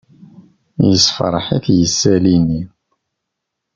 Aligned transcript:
Yessefṛeḥ-it 0.87 1.65
yisali-nni. 1.77 2.61